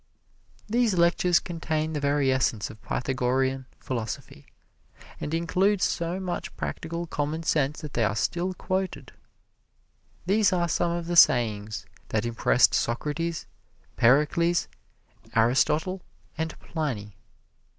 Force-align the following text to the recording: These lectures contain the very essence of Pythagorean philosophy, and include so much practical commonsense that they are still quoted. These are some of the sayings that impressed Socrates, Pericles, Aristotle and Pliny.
These 0.67 0.95
lectures 0.95 1.39
contain 1.39 1.93
the 1.93 1.99
very 1.99 2.31
essence 2.31 2.71
of 2.71 2.81
Pythagorean 2.81 3.67
philosophy, 3.79 4.47
and 5.19 5.31
include 5.31 5.79
so 5.79 6.19
much 6.19 6.57
practical 6.57 7.05
commonsense 7.05 7.81
that 7.81 7.93
they 7.93 8.03
are 8.03 8.15
still 8.15 8.55
quoted. 8.55 9.11
These 10.25 10.51
are 10.51 10.67
some 10.67 10.91
of 10.93 11.05
the 11.05 11.15
sayings 11.15 11.85
that 12.09 12.25
impressed 12.25 12.73
Socrates, 12.73 13.45
Pericles, 13.95 14.67
Aristotle 15.35 16.01
and 16.35 16.59
Pliny. 16.59 17.15